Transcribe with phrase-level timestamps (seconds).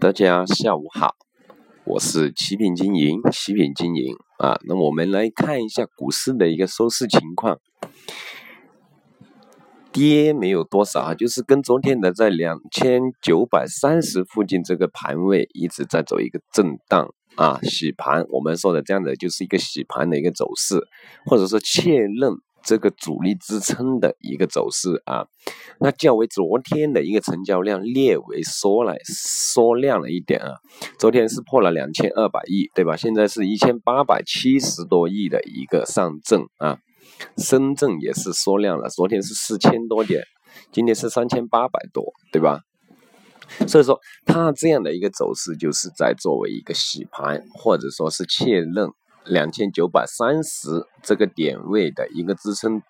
[0.00, 1.16] 大家下午好，
[1.84, 4.56] 我是奇品经营，奇品经营啊。
[4.64, 7.58] 那我们来看一下股市的一个收市情况，
[9.90, 18.24] 跌没有多少啊，就是跟昨天的在两千九百三十附近这个盘位一直在走一个震荡啊，洗盘。
[18.28, 20.78] 我们说的这样的就是一个洗盘的一个走势，
[21.26, 22.36] 或者说确认。
[22.68, 25.24] 这个主力支撑的一个走势啊，
[25.80, 30.56] 那较为昨天的一个成交量略微缩了缩量了一点啊，
[30.98, 32.94] 昨天是破了两千二百亿，对吧？
[32.94, 36.76] 现在是一千八百七十多亿的一个上证啊，
[37.38, 40.22] 深圳也是缩量了，昨天是四千多点，
[40.70, 42.60] 今天是三千八百多，对吧？
[43.66, 48.90] 所以说它这样的一个走势就是在作为一个洗盘，或者说是确认。
[49.28, 52.82] 两千九百三十这个点位的一个支撑，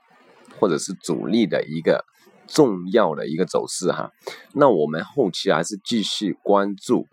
[0.61, 2.05] 或者是主力的一个
[2.47, 4.13] 重要的一个走势哈，
[4.55, 7.07] 那我们后期还是继续关注，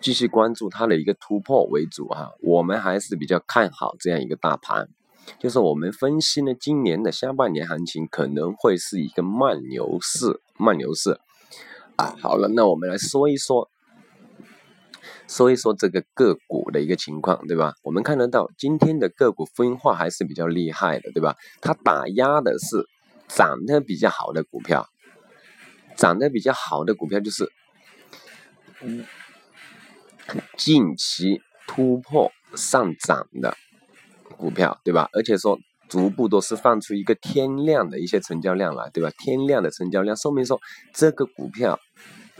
[0.00, 4.88] 继续关注它的一个突破为主哈，我们还是比较看好这样一个大盘，
[5.38, 11.18] 就是我们分析呢，今年的下半年行情可能会是一个慢牛市，慢牛市
[11.96, 13.70] 啊，好了，那我们来说一说。
[15.32, 17.72] 说一说这个个股的一个情况，对吧？
[17.82, 21.34] 我们看得到今天的个股分化还是比较厉害的，对吧？
[21.62, 22.86] 它打压的是
[23.28, 24.86] 涨得比较好的股票，
[25.96, 27.50] 涨得比较好的股票就是
[30.58, 33.56] 近期突破上涨的
[34.36, 35.08] 股票，对吧？
[35.14, 35.58] 而且说
[35.88, 39.10] 逐步都是放出一个天量的一些成交量来，对吧？
[39.16, 40.60] 天量的成交量说明说
[40.92, 41.80] 这个股票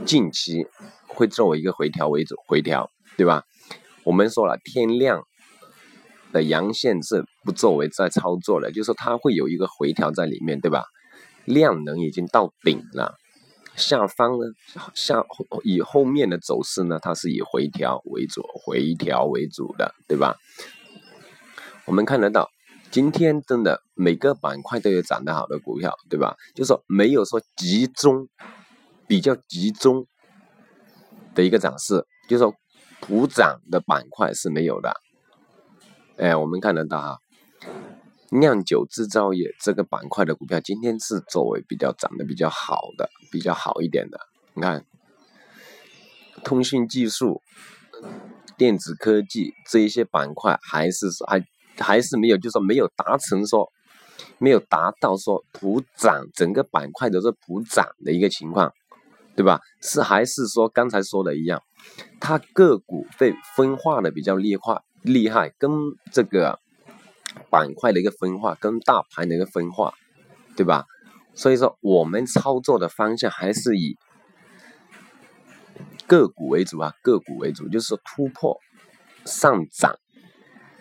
[0.04, 0.66] 近期。
[1.14, 3.44] 会作为一个回调为主，回调，对吧？
[4.04, 5.22] 我们说了，天量
[6.32, 10.84] 的阳线是不作为在操作的，就是说它会有一个回调在里面，对吧？
[11.44, 13.14] 量能已经到顶了，
[13.76, 14.46] 下方呢，
[14.94, 15.24] 下
[15.64, 20.36] 以后面的走势呢，它是以回调为主，回调为主的，对吧？
[21.84, 22.48] 我们看得到，
[22.90, 26.36] 今天真的每个板块都有涨得好的股票，对吧？
[26.54, 28.28] 就说没有说集中，
[29.06, 30.06] 比较集中。
[31.34, 32.54] 的一个涨势，就是说
[33.00, 34.92] 普涨的板块是没有的。
[36.16, 37.18] 哎，我们看得到哈，
[38.30, 44.18] 酿酒制造业这个板块的股票今天是作为比较涨得比较好的、比较好一点的。
[44.54, 44.84] 你看，
[46.44, 47.40] 通讯技术、
[48.56, 51.44] 电子科技这一些板块还是说还
[51.78, 53.72] 还是没有，就是说没有达成说
[54.38, 58.72] 没有达到说普涨，整个板块都是普涨的一个情况。
[59.34, 59.60] 对吧？
[59.80, 61.62] 是还是说刚才说的一样，
[62.20, 65.70] 它个股被分化的比较厉害，厉害，跟
[66.12, 66.58] 这个
[67.50, 69.94] 板块的一个分化，跟大盘的一个分化，
[70.56, 70.84] 对吧？
[71.34, 73.96] 所以说我们操作的方向还是以
[76.06, 78.58] 个股为主啊，个股为主，就是突破
[79.24, 79.96] 上涨。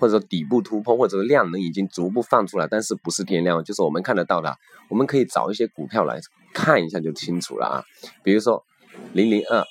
[0.02, 4.58] 或者说底部突破，或者说量能已经逐步放出来，但是不是天量，就是我们看得到的。
[4.90, 6.20] 我们可以找一些股票来
[6.56, 7.84] 看一下就清楚了啊。
[8.24, 8.66] 比如说
[9.14, 9.64] 零零二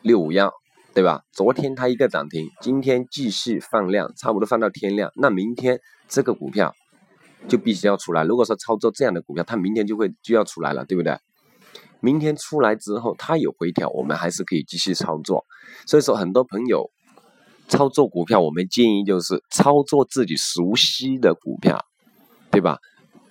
[0.00, 0.50] 六五幺，
[0.94, 1.22] 对吧？
[1.32, 5.12] 昨天它一个涨停，今天继续放量，差不多放到天量。
[5.16, 5.78] 那明天
[6.08, 6.74] 这个股票
[7.46, 8.24] 就必须要出来。
[8.24, 11.14] 如果说操作这样的股票，它明天就会就要出来了，对不对？
[12.00, 15.44] 明天出来之后，它有回调，我们还是可以继续操作。
[15.86, 16.90] 所以说，很多朋友。
[17.68, 21.84] 操作股票，我们建议就是操作自己熟悉的股票，
[22.50, 22.78] 对吧？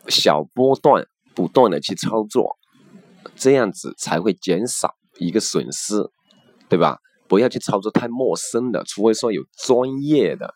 [0.08, 1.06] 小波段
[1.36, 2.56] 不断的去操作，
[3.36, 6.08] 这样子才会减少一个损失，
[6.70, 7.00] 对吧？
[7.28, 10.54] 不要去操作太陌生的，除非说有专业的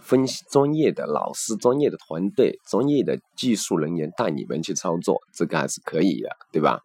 [0.00, 6.80] 分析、专业的老师、专业的团队、专业的技术人员带你们去操作，这个还是可以的，对吧？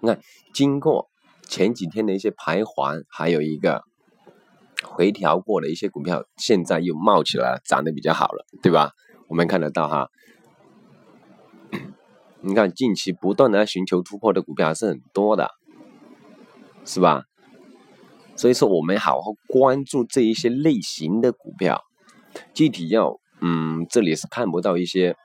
[0.00, 0.16] 那
[0.52, 1.08] 经过
[1.48, 3.82] 前几天的一些徘徊，还有一个。
[4.84, 8.92] 回调过的一些股票，现在又冒起来，涨得比较好了，对吧？
[9.28, 10.08] 我们看得到哈，
[12.40, 15.50] 你看近期不断的寻求突破的股票还是很多的，
[16.84, 17.24] 是吧？
[18.36, 21.80] 所以说我们好好关注这一些类型的股票，
[22.54, 25.16] 具体要，嗯，这里是看不到一些。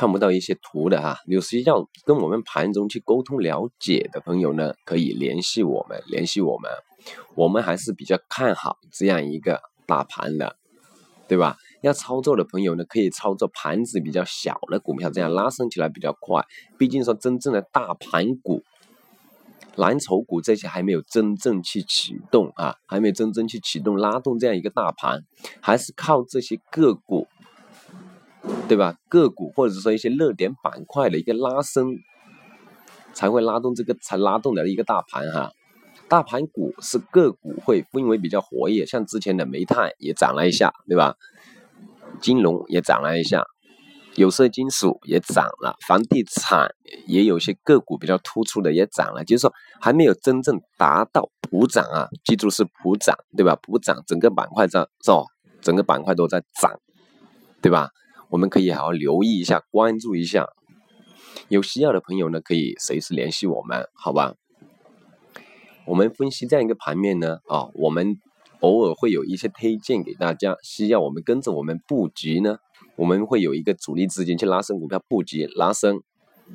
[0.00, 6.70] 看不到一些图的哈，有需要跟我们盘中去沟通了解的朋友呢，可以联系我们，联系我们，
[7.34, 10.56] 我们还是比较看好这样一个大盘的，
[11.28, 11.58] 对吧？
[11.82, 16.42] 要操作的朋友呢，可以操作盘子比较小的股票，这样拉升起来比较快。
[16.78, 18.62] 毕竟说真正的大盘股、
[19.76, 25.20] 蓝筹股这些还没有真正去启动啊，还没有真正去启动拉动这样一个大盘，
[25.60, 27.26] 还是靠这些个股。
[28.68, 28.94] 对吧？
[29.08, 31.96] 个股或者说一些热点板块的一个拉升，
[33.12, 35.50] 才会拉动这个才拉动的一个大盘哈。
[36.08, 41.14] 大盘股是个股会氛围比较活跃，像之前的煤炭也涨了一下，对吧？
[42.20, 43.44] 金融也涨了一下，
[44.16, 46.74] 有色金属也涨了，房地产
[47.06, 53.56] 也有些个股比较突出的也涨了，就是说还没有真正达到普涨啊，记住是普涨，对吧？
[53.62, 55.22] 普涨，整个板块在是吧？
[55.60, 56.80] 整个板块都在涨，
[57.62, 57.90] 对吧？
[58.30, 60.48] 我们可以好好留意一下，关注一下，
[61.48, 64.34] 有需要的朋友呢，可以随时联系我们，好吧？
[65.84, 68.16] 我们分析这样一个盘面呢，啊，我们
[68.60, 72.58] 偶尔会有一些推荐给大家，需要我们跟着我们布局呢，
[72.96, 76.00] 我们会有一个主力资金去拉升股票布局拉升，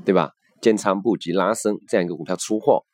[0.06, 0.32] 对吧？
[0.62, 2.86] 建仓布局拉升这样一个股票出货，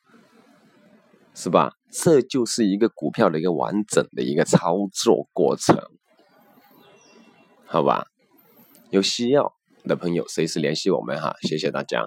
[1.34, 1.74] 是吧？
[1.92, 5.78] 这就是一个股票的一个完整的一个操作过程，
[7.64, 8.06] 好吧？
[8.92, 9.54] 有需要
[9.84, 12.06] 的朋友随时联系我们哈，谢谢大家。